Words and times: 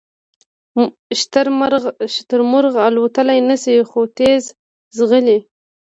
شترمرغ 2.13 2.75
الوتلی 2.87 3.39
نشي 3.49 3.75
خو 3.89 4.01
تېز 4.17 4.43
ځغلي 4.97 5.37